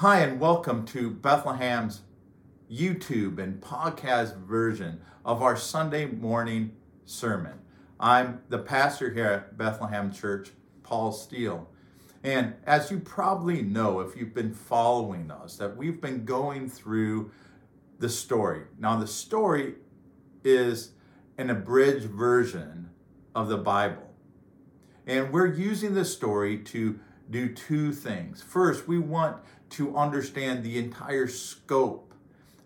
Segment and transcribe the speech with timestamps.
[0.00, 2.02] Hi, and welcome to Bethlehem's
[2.70, 6.72] YouTube and podcast version of our Sunday morning
[7.06, 7.60] sermon.
[7.98, 10.50] I'm the pastor here at Bethlehem Church,
[10.82, 11.70] Paul Steele.
[12.22, 17.30] And as you probably know, if you've been following us, that we've been going through
[17.98, 18.64] the story.
[18.78, 19.76] Now, the story
[20.44, 20.90] is
[21.38, 22.90] an abridged version
[23.34, 24.12] of the Bible.
[25.06, 28.42] And we're using the story to do two things.
[28.42, 29.38] First, we want
[29.70, 32.14] to understand the entire scope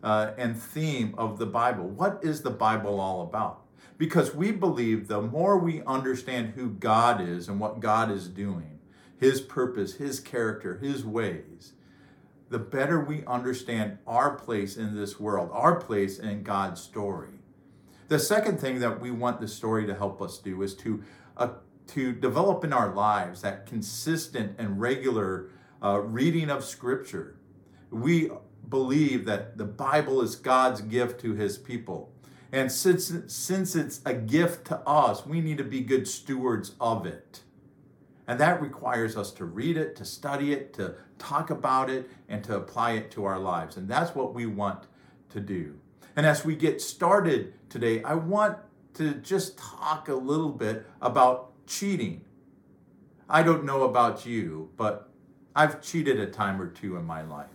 [0.03, 1.85] uh, and theme of the Bible.
[1.85, 3.63] What is the Bible all about?
[3.99, 8.79] Because we believe the more we understand who God is and what God is doing,
[9.19, 11.73] His purpose, His character, His ways,
[12.49, 17.29] the better we understand our place in this world, our place in God's story.
[18.09, 21.03] The second thing that we want the story to help us do is to
[21.37, 21.51] uh,
[21.91, 25.51] to develop in our lives that consistent and regular
[25.83, 27.37] uh, reading of Scripture.
[27.91, 28.31] We
[28.69, 32.13] believe that the Bible is God's gift to His people.
[32.53, 37.07] And since, since it's a gift to us, we need to be good stewards of
[37.07, 37.43] it.
[38.27, 42.45] And that requires us to read it, to study it, to talk about it, and
[42.45, 43.77] to apply it to our lives.
[43.77, 44.87] And that's what we want
[45.31, 45.79] to do.
[46.15, 48.59] And as we get started today, I want
[48.95, 52.23] to just talk a little bit about cheating.
[53.29, 55.09] I don't know about you, but
[55.55, 57.49] I've cheated a time or two in my life.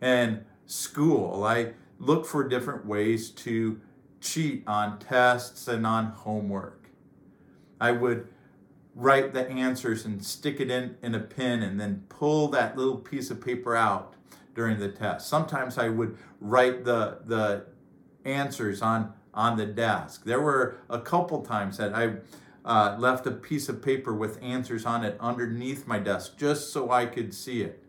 [0.00, 3.80] And school, I look for different ways to
[4.20, 6.90] cheat on tests and on homework.
[7.80, 8.28] I would
[8.94, 12.98] write the answers and stick it in, in a pen and then pull that little
[12.98, 14.14] piece of paper out
[14.54, 15.28] during the test.
[15.28, 17.64] Sometimes I would write the, the
[18.24, 20.24] answers on, on the desk.
[20.24, 22.16] There were a couple times that I
[22.68, 26.90] uh, left a piece of paper with answers on it underneath my desk just so
[26.90, 27.82] I could see it.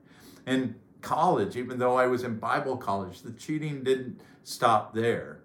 [0.47, 5.41] In college, even though I was in Bible college, the cheating didn't stop there.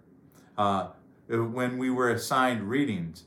[0.56, 0.90] Uh,
[1.28, 3.24] when we were assigned readings,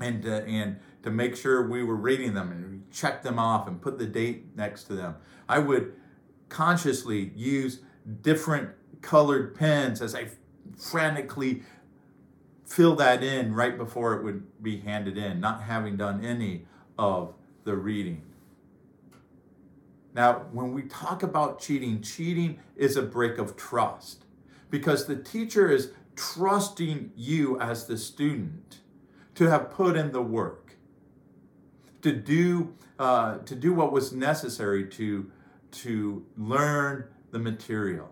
[0.00, 3.80] and uh, and to make sure we were reading them and check them off and
[3.80, 5.14] put the date next to them,
[5.48, 5.94] I would
[6.48, 7.80] consciously use
[8.22, 8.70] different
[9.02, 10.28] colored pens as I
[10.76, 11.62] frantically
[12.72, 16.64] fill that in right before it would be handed in, not having done any
[16.98, 17.34] of
[17.64, 18.22] the reading.
[20.14, 24.24] Now, when we talk about cheating, cheating is a break of trust
[24.70, 28.80] because the teacher is trusting you as the student
[29.34, 30.76] to have put in the work,
[32.00, 35.30] to do, uh, to do what was necessary to,
[35.72, 38.10] to learn the material.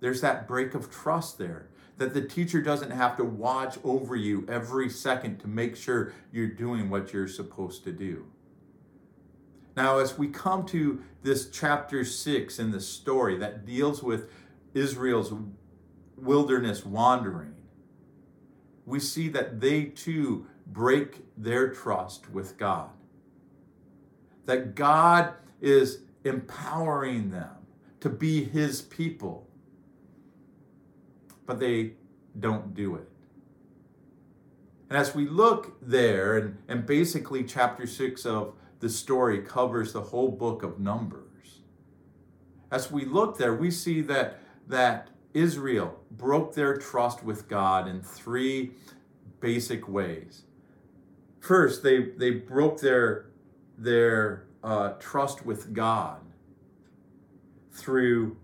[0.00, 1.67] There's that break of trust there
[1.98, 6.46] that the teacher doesn't have to watch over you every second to make sure you're
[6.46, 8.24] doing what you're supposed to do.
[9.76, 14.30] Now, as we come to this chapter six in the story that deals with
[14.74, 15.32] Israel's
[16.16, 17.54] wilderness wandering,
[18.86, 22.90] we see that they too break their trust with God.
[24.46, 27.50] That God is empowering them
[28.00, 29.47] to be his people
[31.48, 31.92] but they
[32.38, 33.08] don't do it.
[34.90, 40.02] And as we look there, and, and basically chapter 6 of the story covers the
[40.02, 41.60] whole book of Numbers.
[42.70, 48.02] As we look there, we see that, that Israel broke their trust with God in
[48.02, 48.72] three
[49.40, 50.42] basic ways.
[51.40, 53.30] First, they, they broke their,
[53.78, 56.20] their uh, trust with God
[57.72, 58.36] through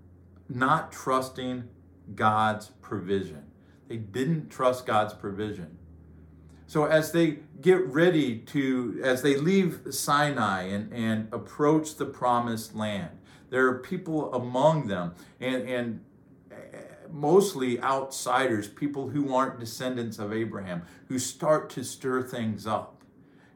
[0.48, 1.69] not trusting
[2.15, 3.44] God's provision.
[3.88, 5.78] They didn't trust God's provision.
[6.66, 12.75] So as they get ready to, as they leave Sinai and, and approach the promised
[12.75, 13.10] land,
[13.50, 16.00] there are people among them and, and
[17.10, 23.03] mostly outsiders, people who aren't descendants of Abraham, who start to stir things up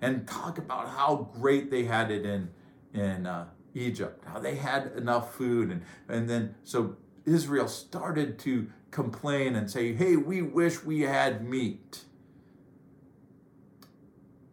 [0.00, 2.50] and talk about how great they had it in,
[2.94, 5.70] in uh, Egypt, how they had enough food.
[5.70, 6.96] And, and then, so
[7.28, 12.04] Israel started to complain and say, hey, we wish we had meat.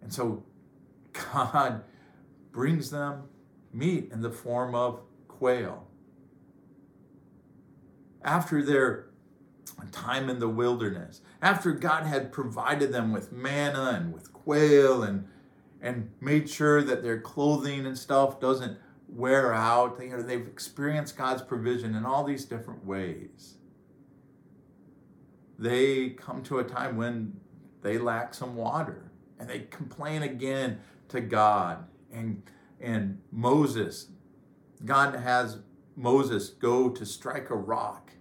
[0.02, 0.44] And so
[1.14, 1.84] God
[2.52, 3.24] brings them
[3.74, 5.88] meat in the form of quail.
[8.24, 9.08] After their
[9.92, 15.28] time in the wilderness, after God had provided them with manna and with quail and
[15.82, 18.80] and made sure that their clothing and stuff doesn't
[19.16, 19.98] wear out.
[20.02, 23.56] You know, they've experienced God's provision in all these different ways.
[25.58, 27.40] They come to a time when
[27.82, 30.80] they lack some water and they complain again
[31.10, 31.86] to God.
[32.12, 32.44] And,
[32.82, 34.08] and Moses,
[34.84, 35.60] God has
[35.96, 38.12] Moses go to strike a rock.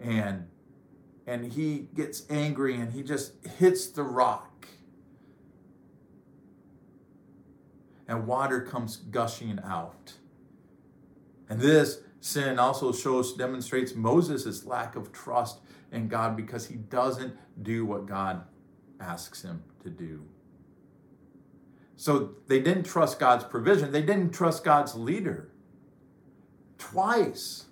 [0.00, 0.48] And
[1.26, 4.47] and he gets angry and he just hits the rock.
[8.08, 10.14] And water comes gushing out.
[11.48, 15.60] And this sin also shows, demonstrates Moses' lack of trust
[15.92, 18.42] in God because he doesn't do what God
[19.00, 20.24] asks him to do.
[21.96, 25.50] So they didn't trust God's provision, they didn't trust God's leader.
[26.78, 27.67] Twice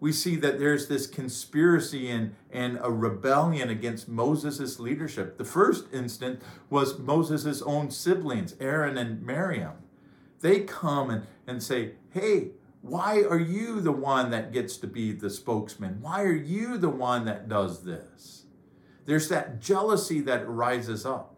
[0.00, 5.36] we see that there's this conspiracy and, and a rebellion against Moses' leadership.
[5.36, 9.74] The first instant was Moses' own siblings, Aaron and Miriam.
[10.40, 15.12] They come and, and say, Hey, why are you the one that gets to be
[15.12, 16.00] the spokesman?
[16.00, 18.44] Why are you the one that does this?
[19.04, 21.36] There's that jealousy that rises up.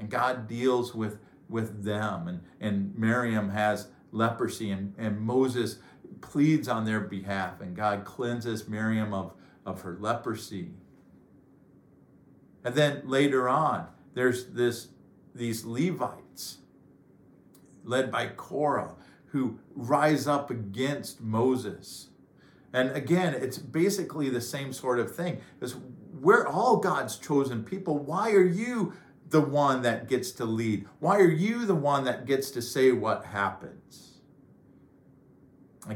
[0.00, 1.18] And God deals with,
[1.48, 2.26] with them.
[2.26, 5.78] And, and Miriam has leprosy, and, and Moses
[6.22, 9.34] pleads on their behalf, and God cleanses Miriam of,
[9.66, 10.70] of her leprosy.
[12.64, 14.88] And then later on, there's this
[15.34, 16.58] these Levites
[17.84, 18.94] led by Korah
[19.26, 22.08] who rise up against Moses.
[22.72, 25.40] And again, it's basically the same sort of thing.
[25.60, 25.76] Is
[26.12, 27.98] we're all God's chosen people.
[27.98, 28.92] Why are you
[29.28, 30.86] the one that gets to lead?
[31.00, 34.11] Why are you the one that gets to say what happens?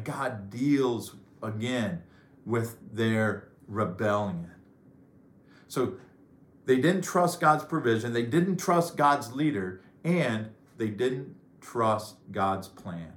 [0.04, 2.02] God deals again
[2.44, 4.50] with their rebellion.
[5.68, 5.94] So
[6.64, 12.68] they didn't trust God's provision, they didn't trust God's leader, and they didn't trust God's
[12.68, 13.12] plan.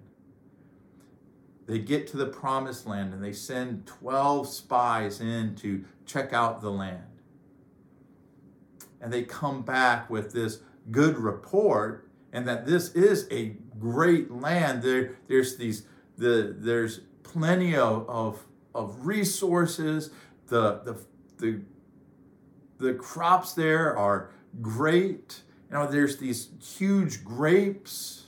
[1.67, 6.61] They get to the promised land and they send 12 spies in to check out
[6.61, 7.03] the land.
[8.99, 14.81] And they come back with this good report and that this is a great land.
[14.81, 15.83] There, there's these
[16.19, 18.45] the there's plenty of, of,
[18.75, 20.11] of resources.
[20.47, 20.97] The, the,
[21.37, 21.61] the,
[22.77, 24.31] the crops there are
[24.61, 25.41] great.
[25.69, 28.25] You know, there's these huge grapes.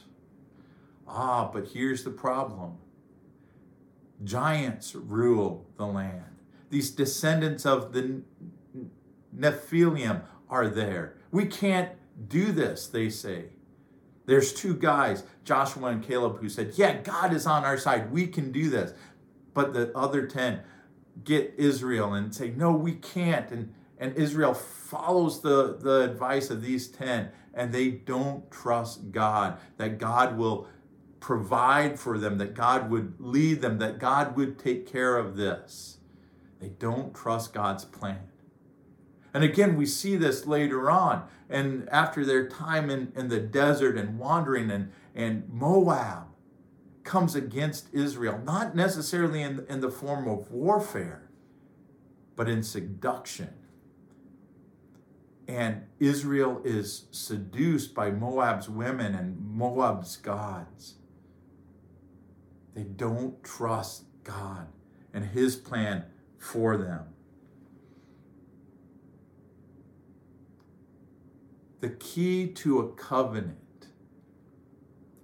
[1.07, 2.77] Ah, but here's the problem
[4.23, 6.37] giants rule the land.
[6.69, 8.21] These descendants of the
[9.35, 11.17] Nephilim are there.
[11.31, 11.89] We can't
[12.29, 13.45] do this, they say.
[14.31, 18.13] There's two guys, Joshua and Caleb, who said, Yeah, God is on our side.
[18.13, 18.93] We can do this.
[19.53, 20.61] But the other 10
[21.25, 23.51] get Israel and say, No, we can't.
[23.51, 29.59] And, and Israel follows the, the advice of these 10, and they don't trust God,
[29.75, 30.69] that God will
[31.19, 35.97] provide for them, that God would lead them, that God would take care of this.
[36.61, 38.30] They don't trust God's plan.
[39.33, 41.23] And again, we see this later on.
[41.49, 46.27] And after their time in, in the desert and wandering, and, and Moab
[47.03, 51.29] comes against Israel, not necessarily in, in the form of warfare,
[52.35, 53.49] but in seduction.
[55.47, 60.95] And Israel is seduced by Moab's women and Moab's gods.
[62.73, 64.67] They don't trust God
[65.13, 66.05] and His plan
[66.37, 67.05] for them.
[71.81, 73.87] The key to a covenant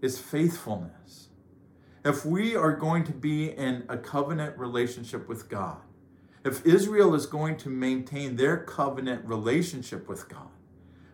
[0.01, 1.29] is faithfulness.
[2.03, 5.77] If we are going to be in a covenant relationship with God,
[6.43, 10.49] if Israel is going to maintain their covenant relationship with God,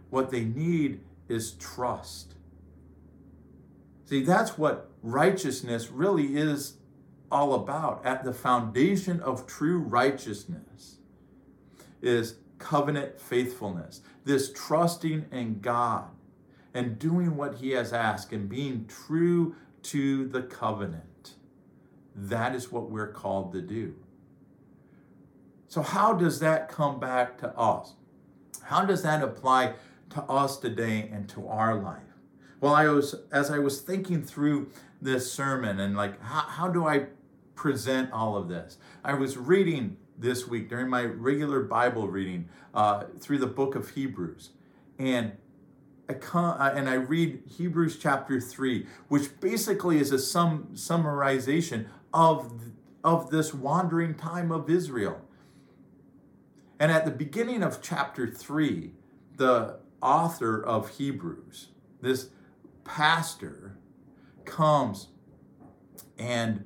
[0.10, 2.36] what they need is trust.
[4.06, 6.76] See, that's what righteousness really is
[7.32, 8.06] all about.
[8.06, 10.98] At the foundation of true righteousness
[12.02, 16.06] is covenant faithfulness, this trusting in God
[16.74, 21.34] and doing what He has asked and being true to the covenant.
[22.16, 23.96] That is what we're called to do.
[25.68, 27.96] So, how does that come back to us?
[28.64, 29.74] How does that apply
[30.12, 32.02] to us today and to our life?
[32.62, 34.70] Well, I was as I was thinking through
[35.02, 37.08] this sermon and like how, how do I
[37.56, 38.78] present all of this?
[39.04, 43.92] I was reading this week during my regular Bible reading uh, through the book of
[43.92, 44.52] Hebrews,
[45.00, 45.34] and
[46.10, 51.88] I come, uh, and I read Hebrews chapter three, which basically is a sum summarization
[52.14, 52.62] of
[53.04, 55.22] of this wandering time of Israel.
[56.80, 58.94] And at the beginning of chapter three,
[59.38, 61.70] the author of Hebrews,
[62.02, 62.30] this
[62.84, 63.78] pastor
[64.46, 65.08] comes
[66.18, 66.66] and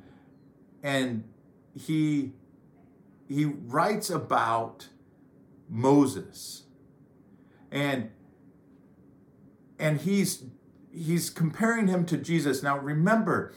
[0.82, 1.24] and
[1.76, 2.34] he
[3.28, 4.88] he writes about
[5.70, 6.64] Moses
[7.72, 8.12] and
[9.80, 10.44] and he's
[10.92, 13.54] he's comparing him to Jesus now remember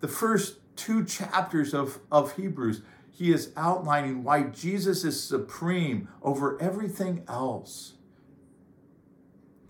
[0.00, 6.60] the first two chapters of, of Hebrews, he is outlining why Jesus is supreme over
[6.60, 7.94] everything else.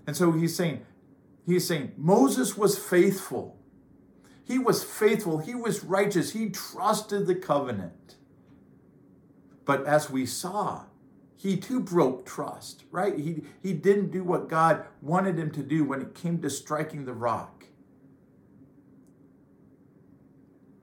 [0.07, 0.85] And so he's saying,
[1.47, 3.57] he's saying Moses was faithful.
[4.45, 5.39] He was faithful.
[5.39, 6.33] He was righteous.
[6.33, 8.14] He trusted the covenant.
[9.65, 10.85] But as we saw,
[11.37, 13.19] he too broke trust, right?
[13.19, 17.05] He, he didn't do what God wanted him to do when it came to striking
[17.05, 17.67] the rock.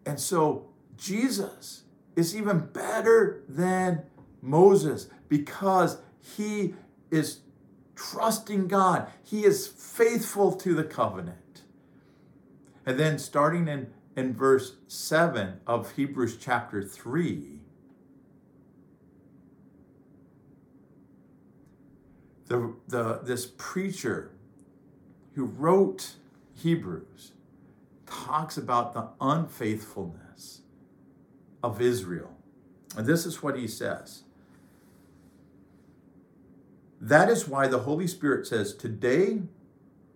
[0.06, 1.84] And so Jesus
[2.16, 4.04] is even better than
[4.42, 6.76] Moses because he
[7.10, 7.40] is
[7.96, 9.08] trusting God.
[9.24, 11.62] He is faithful to the covenant.
[12.86, 17.61] And then starting in, in verse 7 of Hebrews chapter 3,
[22.52, 24.32] the, the, this preacher
[25.36, 26.16] who wrote
[26.54, 27.32] Hebrews
[28.06, 30.60] talks about the unfaithfulness
[31.64, 32.36] of Israel.
[32.98, 34.24] And this is what he says.
[37.00, 39.44] That is why the Holy Spirit says, Today,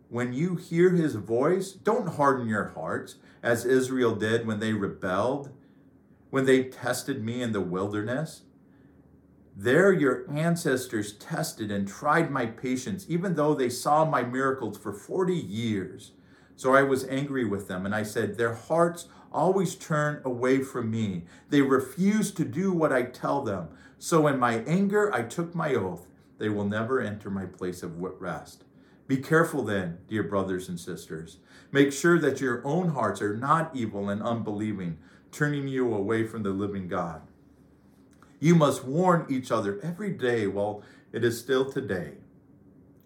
[0.10, 5.52] when you hear his voice, don't harden your hearts as Israel did when they rebelled,
[6.32, 8.42] when they tested me in the wilderness.
[9.58, 14.92] There, your ancestors tested and tried my patience, even though they saw my miracles for
[14.92, 16.12] 40 years.
[16.58, 20.92] So I was angry with them, and I said, Their hearts always turn away from
[20.92, 21.24] me.
[21.50, 23.70] They refuse to do what I tell them.
[23.98, 26.08] So in my anger, I took my oath.
[26.38, 28.66] They will never enter my place of rest.
[29.08, 31.38] Be careful then, dear brothers and sisters.
[31.72, 34.98] Make sure that your own hearts are not evil and unbelieving,
[35.32, 37.22] turning you away from the living God.
[38.46, 42.18] You must warn each other every day while it is still today,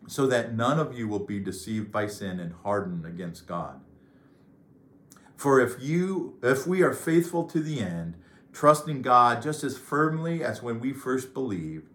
[0.05, 3.79] so that none of you will be deceived by sin and hardened against God.
[5.37, 8.15] For if you if we are faithful to the end,
[8.51, 11.87] trusting God just as firmly as when we first believed,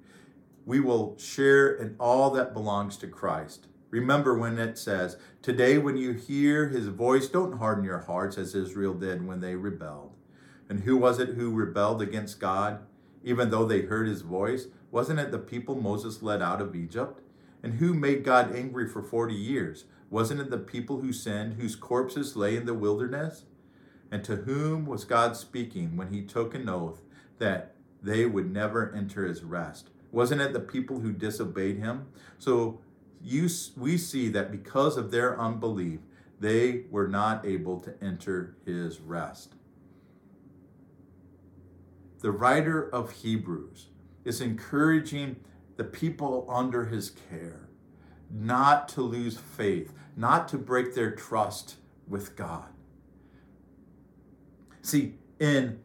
[0.65, 3.67] we will share in all that belongs to Christ.
[3.91, 8.55] Remember when it says, Today, when you hear his voice, don't harden your hearts as
[8.55, 10.15] Israel did when they rebelled.
[10.67, 12.87] And who was it who rebelled against God?
[13.25, 14.69] Even though they heard his voice?
[14.93, 17.21] Wasn't it the people Moses led out of Egypt?
[17.63, 19.87] And who made God angry for 40 years?
[20.11, 23.45] Wasn't it the people who sinned, whose corpses lay in the wilderness?
[24.13, 27.01] And to whom was God speaking when he took an oath
[27.39, 29.89] that they would never enter his rest?
[30.13, 32.07] Wasn't it the people who disobeyed him?
[32.39, 32.81] So
[33.23, 36.01] you, we see that because of their unbelief,
[36.39, 39.55] they were not able to enter his rest
[42.25, 43.89] the writer of Hebrews
[44.25, 45.37] is encouraging
[45.77, 47.69] the people under his care
[48.31, 51.77] not to lose faith, not to break their trust
[52.09, 52.65] with God.
[54.81, 55.81] See, in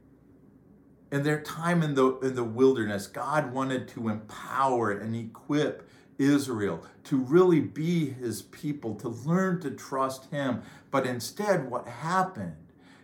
[1.11, 6.85] in their time in the in the wilderness, God wanted to empower and equip Israel
[7.03, 10.61] to really be his people, to learn to trust him.
[10.89, 12.55] But instead, what happened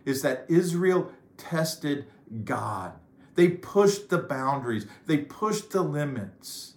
[0.06, 2.06] is that Israel tested
[2.42, 2.94] God.
[3.36, 6.74] They pushed the boundaries, they pushed the limits.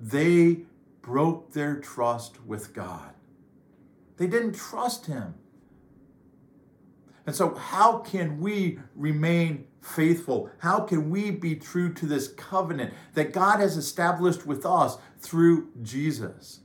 [0.00, 0.60] They
[1.02, 3.14] broke their trust with God.
[4.16, 5.34] They didn't trust Him.
[7.26, 10.50] And so, how can we remain faithful?
[10.58, 15.68] How can we be true to this covenant that God has established with us through
[15.82, 16.60] Jesus?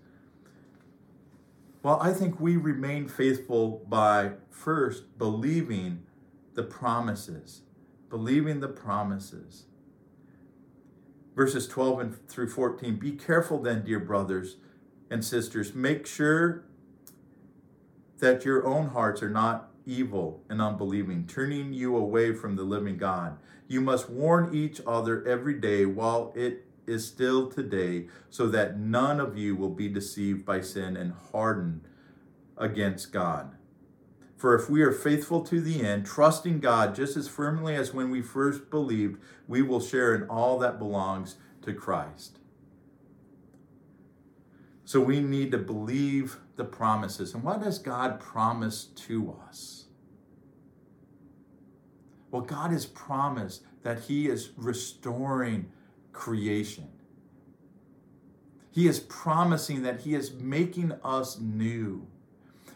[1.81, 6.05] Well, I think we remain faithful by first believing
[6.55, 7.61] the promises,
[8.09, 9.65] believing the promises.
[11.35, 14.57] Verses 12 and through 14 Be careful then, dear brothers
[15.09, 15.73] and sisters.
[15.73, 16.63] Make sure
[18.19, 22.97] that your own hearts are not evil and unbelieving, turning you away from the living
[22.97, 23.37] God.
[23.67, 29.19] You must warn each other every day while it is still today, so that none
[29.19, 31.81] of you will be deceived by sin and hardened
[32.57, 33.55] against God.
[34.43, 38.09] For if we are faithful to the end, trusting God just as firmly as when
[38.09, 42.39] we first believed, we will share in all that belongs to Christ.
[44.83, 47.33] So we need to believe the promises.
[47.33, 49.85] And what does God promise to us?
[52.29, 55.71] Well, God has promised that He is restoring
[56.11, 56.89] creation.
[58.71, 62.07] He is promising that He is making us new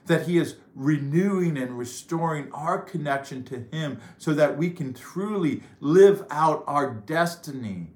[0.07, 5.63] that He is renewing and restoring our connection to Him so that we can truly
[5.79, 7.91] live out our destiny,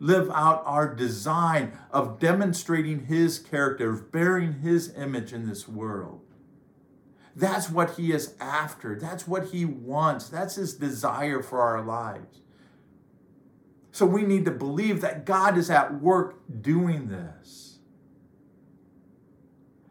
[0.00, 6.22] live out our design of demonstrating His character, of bearing His image in this world.
[7.36, 8.98] That's what he is after.
[8.98, 10.30] That's what he wants.
[10.30, 12.40] That's his desire for our lives.
[13.92, 17.75] So we need to believe that God is at work doing this.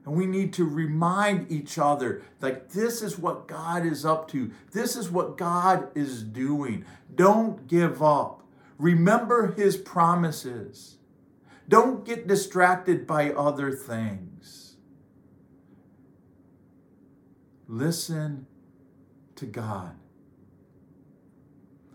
[0.06, 4.52] And we need to remind each other like this is what God is up to.
[4.72, 6.86] This is what God is doing.
[7.14, 8.44] Don't give up.
[8.78, 10.98] Remember his promises.
[11.68, 14.76] Don't get distracted by other things.
[17.68, 18.46] Listen
[19.36, 19.96] to God.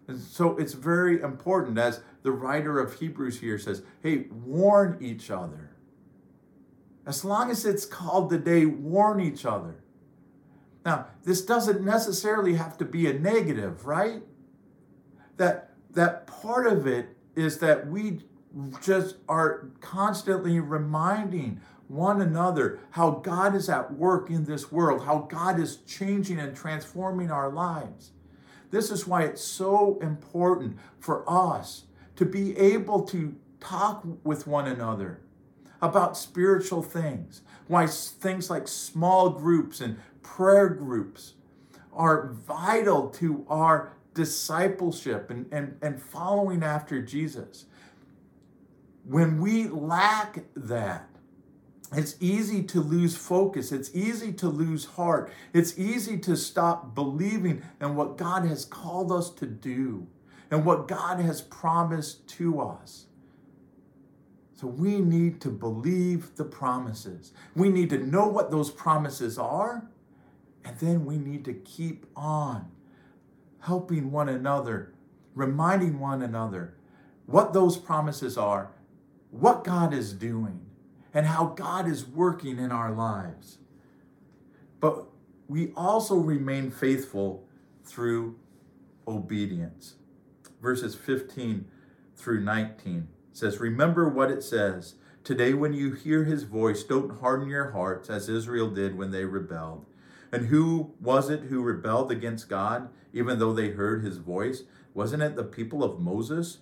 [0.09, 5.31] And so it's very important, as the writer of Hebrews here says, hey, warn each
[5.31, 5.71] other.
[7.07, 9.77] As long as it's called the day, warn each other.
[10.85, 14.23] Now, this doesn't necessarily have to be a negative, right?
[15.37, 18.21] That that part of it is that we
[18.83, 25.27] just are constantly reminding one another how God is at work in this world, how
[25.31, 28.13] God is changing and transforming our lives.
[28.71, 31.85] This is why it's so important for us
[32.17, 35.21] to be able to talk with one another
[35.83, 37.43] about spiritual things.
[37.69, 41.35] Why things like small groups and prayer groups
[41.93, 47.67] are vital to our discipleship and, and, and following after Jesus.
[49.05, 51.09] When we lack that,
[51.93, 53.73] it's easy to lose focus.
[53.73, 55.33] It's easy to lose heart.
[55.53, 60.07] It's easy to stop believing in what God has called us to do
[60.51, 63.07] and what God has promised to us.
[64.61, 67.33] So we need to believe the promises.
[67.57, 69.89] We need to know what those promises are,
[70.63, 72.71] and then we need to keep on
[73.61, 74.93] helping one another,
[75.35, 76.75] reminding one another
[77.25, 78.73] what those promises are,
[79.31, 80.61] what God is doing,
[81.15, 83.57] and how God is working in our lives.
[84.79, 85.07] But
[85.49, 87.49] we also remain faithful
[87.83, 88.37] through
[89.09, 89.95] obedience.
[90.61, 91.65] Verses 15
[92.15, 94.95] through 19 says, Remember what it says.
[95.23, 99.25] Today, when you hear his voice, don't harden your hearts as Israel did when they
[99.25, 99.85] rebelled.
[100.33, 104.63] And who was it who rebelled against God, even though they heard his voice?
[104.95, 106.59] Wasn't it the people of Moses?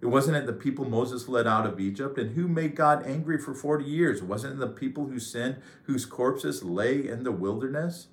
[0.00, 2.18] It wasn't it the people Moses led out of Egypt?
[2.18, 4.22] And who made God angry for 40 years?
[4.22, 8.08] Wasn't it the people who sinned, whose corpses lay in the wilderness?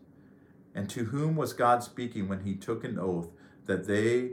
[0.75, 3.29] And to whom was God speaking when he took an oath
[3.65, 4.31] that they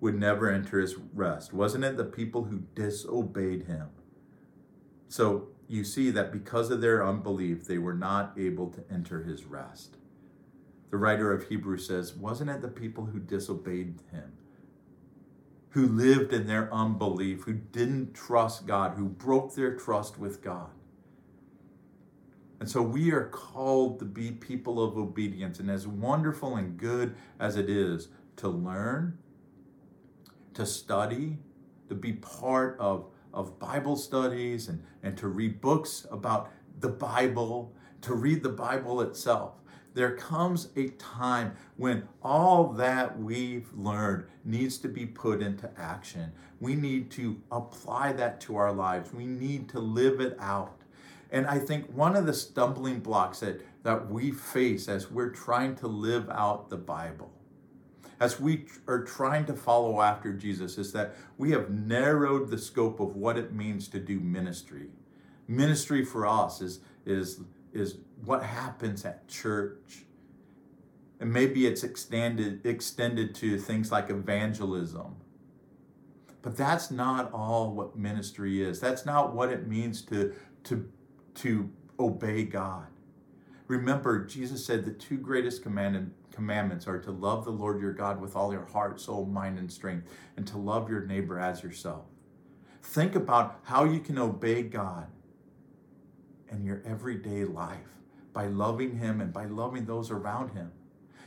[0.00, 1.52] would never enter his rest?
[1.52, 3.88] Wasn't it the people who disobeyed him?
[5.08, 9.44] So you see that because of their unbelief, they were not able to enter his
[9.44, 9.96] rest.
[10.90, 14.32] The writer of Hebrews says, Wasn't it the people who disobeyed him,
[15.70, 20.70] who lived in their unbelief, who didn't trust God, who broke their trust with God?
[22.58, 25.60] And so we are called to be people of obedience.
[25.60, 29.18] And as wonderful and good as it is to learn,
[30.60, 31.38] to study,
[31.88, 37.72] to be part of of Bible studies and, and to read books about the Bible,
[38.02, 39.54] to read the Bible itself.
[39.94, 46.32] There comes a time when all that we've learned needs to be put into action.
[46.60, 49.12] We need to apply that to our lives.
[49.12, 50.80] We need to live it out.
[51.32, 55.76] And I think one of the stumbling blocks that, that we face as we're trying
[55.76, 57.32] to live out the Bible
[58.20, 63.00] as we are trying to follow after Jesus is that we have narrowed the scope
[63.00, 64.88] of what it means to do ministry.
[65.48, 67.40] Ministry for us is, is,
[67.72, 70.04] is what happens at church.
[71.18, 75.16] And maybe it's extended, extended to things like evangelism.
[76.42, 78.80] But that's not all what ministry is.
[78.80, 80.88] That's not what it means to, to,
[81.36, 82.86] to obey God.
[83.70, 88.20] Remember, Jesus said the two greatest commandments commandments are to love the Lord your God
[88.20, 92.04] with all your heart, soul, mind, and strength, and to love your neighbor as yourself.
[92.82, 95.06] Think about how you can obey God
[96.50, 97.94] in your everyday life
[98.32, 100.72] by loving Him and by loving those around Him.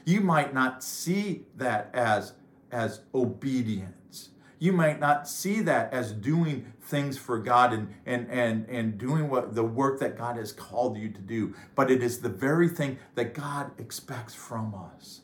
[0.04, 2.34] You might not see that as,
[2.72, 4.32] as obedience.
[4.64, 9.30] You might not see that as doing things for God and, and, and, and doing
[9.30, 11.54] what the work that God has called you to do.
[11.76, 15.24] But it is the very thing that God expects from us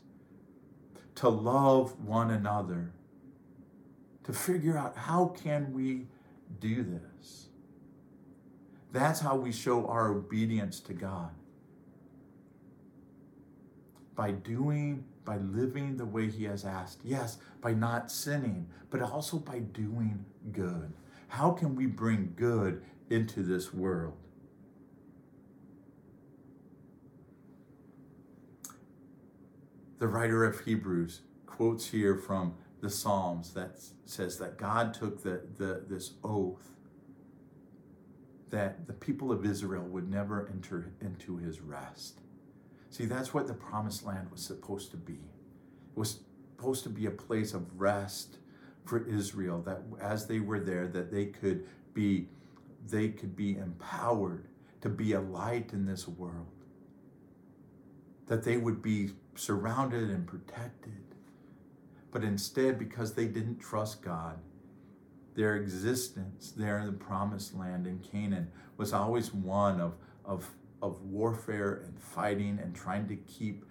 [1.16, 2.92] to love one another,
[4.26, 6.08] to figure out how can we
[6.60, 7.48] do this.
[8.92, 11.32] That's how we show our obedience to God.
[14.16, 17.02] By doing, by living the way He has asked.
[17.04, 20.94] Yes, by not sinning, but also by doing good.
[21.28, 24.18] How can we bring good into this world?
[30.00, 35.42] The writer of Hebrews quotes here from the Psalms that says that God took the,
[35.58, 36.70] the, this oath
[38.50, 42.22] that the people of Israel would never enter into his rest.
[42.90, 45.14] See, that's what the promised land was supposed to be.
[45.14, 46.20] It was
[46.58, 48.38] supposed to be a place of rest
[48.86, 52.28] for Israel that as they were there that they could be
[52.88, 54.48] they could be empowered
[54.82, 56.48] to be a light in this world.
[58.28, 61.04] That they would be surrounded and protected.
[62.12, 64.40] But instead because they didn't trust God,
[65.36, 70.50] their existence there in the promised land in Canaan was always one of, of,
[70.82, 73.66] of warfare and fighting and trying to keep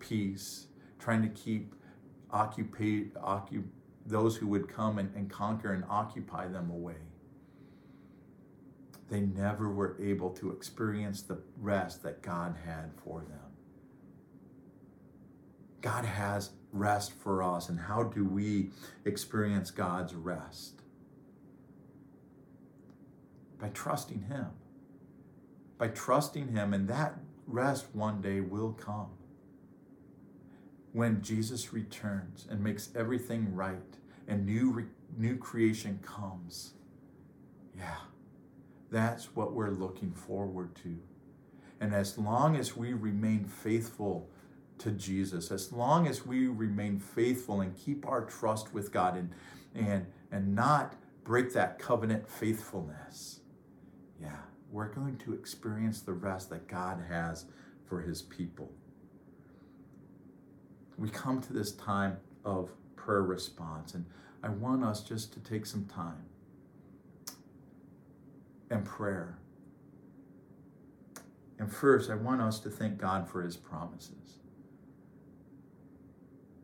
[0.00, 0.66] peace,
[0.98, 1.74] trying to keep
[2.30, 3.64] occupy, occup,
[4.06, 6.96] those who would come and, and conquer and occupy them away.
[9.10, 13.48] They never were able to experience the rest that God had for them.
[15.80, 17.68] God has rest for us.
[17.68, 18.70] And how do we
[19.04, 20.82] experience God's rest?
[23.58, 24.48] By trusting Him.
[25.78, 29.10] By trusting Him, and that rest one day will come.
[30.92, 34.84] When Jesus returns and makes everything right and new, re-
[35.16, 36.74] new creation comes.
[37.76, 37.94] Yeah,
[38.90, 40.98] that's what we're looking forward to.
[41.80, 44.28] And as long as we remain faithful
[44.78, 49.30] to Jesus, as long as we remain faithful and keep our trust with God and,
[49.74, 53.40] and, and not break that covenant faithfulness,
[54.20, 54.36] yeah,
[54.70, 57.46] we're going to experience the rest that God has
[57.86, 58.70] for his people.
[60.96, 64.04] We come to this time of prayer response, and
[64.42, 66.26] I want us just to take some time
[68.70, 69.38] and prayer.
[71.58, 74.38] And first, I want us to thank God for his promises.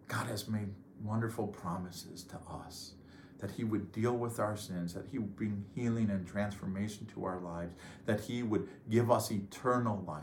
[0.09, 0.69] God has made
[1.03, 2.95] wonderful promises to us
[3.38, 7.25] that He would deal with our sins, that He would bring healing and transformation to
[7.25, 7.75] our lives,
[8.07, 10.23] that He would give us eternal life,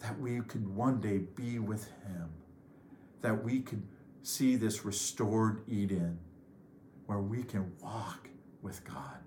[0.00, 2.28] that we could one day be with Him,
[3.20, 3.82] that we could
[4.22, 6.18] see this restored Eden
[7.06, 8.28] where we can walk
[8.62, 9.18] with God.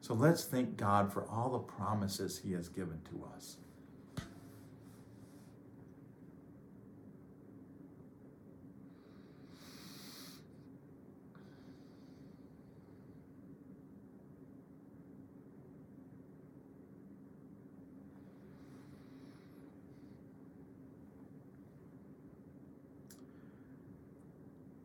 [0.00, 3.56] So let's thank God for all the promises He has given to us.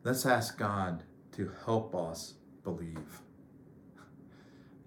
[0.04, 3.22] Let's ask God to help us believe.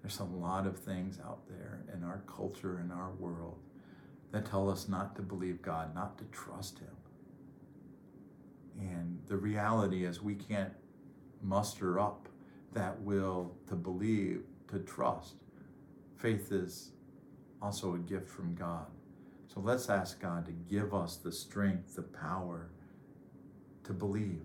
[0.00, 3.58] There's a lot of things out there in our culture, in our world,
[4.30, 6.96] that tell us not to believe God, not to trust Him.
[8.78, 10.72] And the reality is, we can't
[11.42, 12.28] muster up
[12.72, 15.34] that will to believe, to trust.
[16.16, 16.92] Faith is
[17.60, 18.86] also a gift from God.
[19.52, 22.70] So let's ask God to give us the strength, the power
[23.82, 24.42] to believe.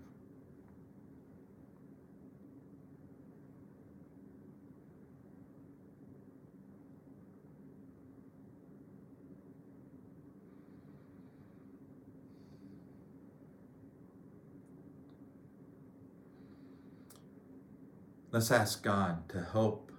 [18.34, 19.92] Let's ask God to help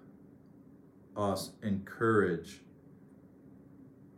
[1.16, 2.60] us encourage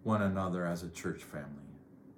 [0.01, 1.69] one another as a church family.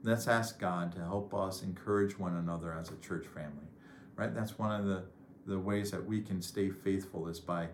[0.02, 3.68] Let's ask God to help us encourage one another as a church family.
[4.16, 4.34] Right?
[4.34, 5.04] That's one of the,
[5.46, 7.68] the ways that we can stay faithful is by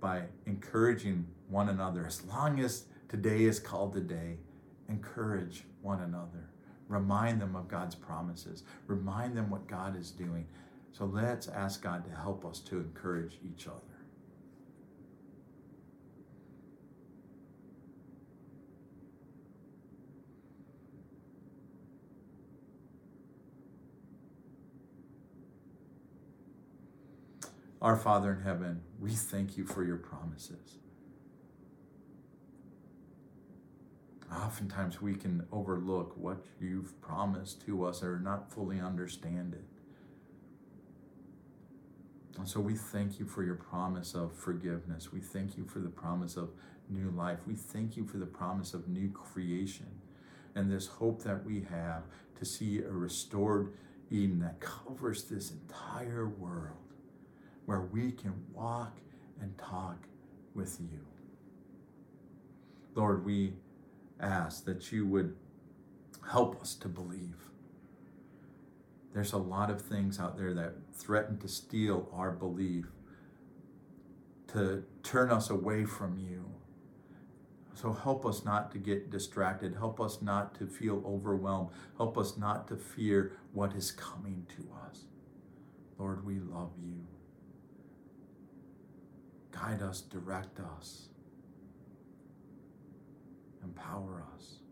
[0.00, 2.04] by encouraging one another.
[2.04, 4.38] As long as today is called today,
[4.88, 6.50] encourage one another.
[6.88, 8.64] Remind them of God's promises.
[8.88, 10.48] Remind them what God is doing.
[10.96, 13.80] So let's ask God to help us to encourage each other.
[27.82, 30.78] Our Father in heaven, we thank you for your promises.
[34.32, 39.73] Oftentimes we can overlook what you've promised to us or not fully understand it.
[42.38, 45.12] And so we thank you for your promise of forgiveness.
[45.12, 46.50] We thank you for the promise of
[46.90, 47.38] new life.
[47.46, 49.86] We thank you for the promise of new creation
[50.54, 52.02] and this hope that we have
[52.38, 53.72] to see a restored
[54.10, 56.76] Eden that covers this entire world
[57.66, 58.98] where we can walk
[59.40, 60.06] and talk
[60.54, 61.00] with you.
[62.94, 63.54] Lord, we
[64.20, 65.34] ask that you would
[66.30, 67.36] help us to believe.
[69.14, 72.86] There's a lot of things out there that threaten to steal our belief,
[74.48, 76.50] to turn us away from you.
[77.74, 79.74] So help us not to get distracted.
[79.74, 81.70] Help us not to feel overwhelmed.
[81.96, 85.04] Help us not to fear what is coming to us.
[85.98, 87.06] Lord, we love you.
[89.52, 91.08] Guide us, direct us,
[93.62, 94.63] empower us.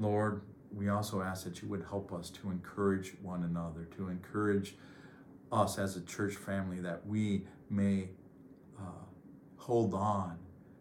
[0.00, 0.40] Lord,
[0.72, 4.76] we also ask that you would help us to encourage one another, to encourage
[5.52, 8.08] us as a church family, that we may
[8.78, 9.04] uh,
[9.56, 10.38] hold on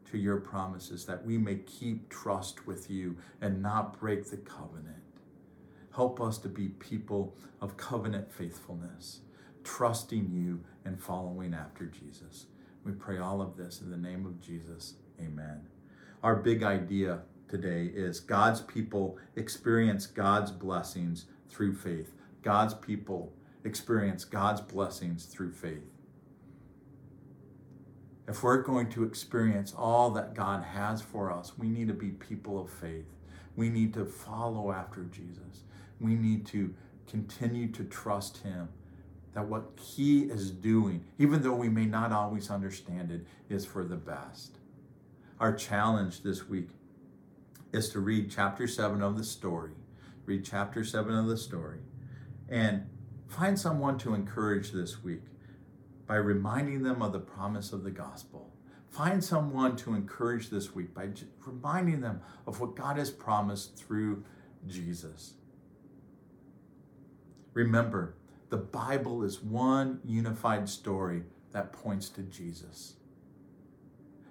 [0.09, 4.95] to your promises, that we may keep trust with you and not break the covenant.
[5.93, 9.19] Help us to be people of covenant faithfulness,
[9.65, 12.45] trusting you and following after Jesus.
[12.85, 14.93] We pray all of this in the name of Jesus.
[15.19, 15.67] Amen.
[16.23, 17.19] Our big idea
[17.49, 22.13] today is God's people experience God's blessings through faith.
[22.41, 23.33] God's people
[23.63, 25.83] experience God's blessings through faith.
[28.27, 32.09] If we're going to experience all that God has for us, we need to be
[32.09, 33.07] people of faith.
[33.55, 35.63] We need to follow after Jesus.
[35.99, 36.73] We need to
[37.07, 38.69] continue to trust Him
[39.33, 43.83] that what He is doing, even though we may not always understand it, is for
[43.83, 44.57] the best.
[45.39, 46.69] Our challenge this week
[47.71, 49.71] is to read chapter 7 of the story.
[50.25, 51.79] Read chapter 7 of the story
[52.47, 52.87] and
[53.27, 55.21] find someone to encourage this week
[56.07, 58.51] by reminding them of the promise of the gospel.
[58.89, 61.09] Find someone to encourage this week by
[61.45, 64.23] reminding them of what God has promised through
[64.67, 65.35] Jesus.
[67.53, 68.15] Remember,
[68.49, 72.95] the Bible is one unified story that points to Jesus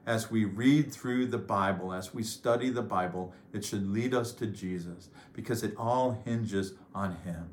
[0.09, 4.33] as we read through the Bible, as we study the Bible, it should lead us
[4.33, 7.51] to Jesus because it all hinges on Him.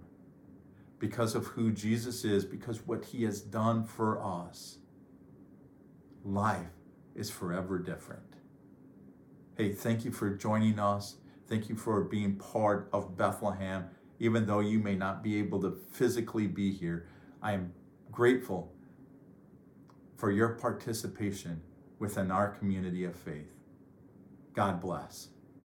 [0.97, 4.77] Because of who Jesus is, because what He has done for us,
[6.23, 6.71] life
[7.13, 8.37] is forever different.
[9.57, 11.17] Hey, thank you for joining us.
[11.49, 13.89] Thank you for being part of Bethlehem.
[14.19, 17.05] Even though you may not be able to physically be here,
[17.41, 17.73] I am
[18.13, 18.71] grateful
[20.15, 21.61] for your participation
[21.99, 23.51] within our community of faith.
[24.53, 25.29] God bless.